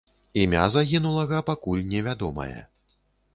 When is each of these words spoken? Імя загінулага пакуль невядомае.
Імя 0.43 0.63
загінулага 0.75 1.41
пакуль 1.51 1.85
невядомае. 1.93 2.55